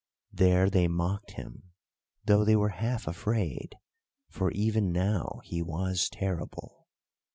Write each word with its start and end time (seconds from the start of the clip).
There 0.33 0.67
they 0.67 0.87
mocked 0.87 1.33
him, 1.33 1.61
though 2.25 2.43
they 2.43 2.55
were 2.55 2.69
half 2.69 3.05
afraid; 3.07 3.75
for 4.29 4.49
even 4.49 4.91
now 4.91 5.41
he 5.43 5.61
was 5.61 6.09
terrible. 6.09 6.87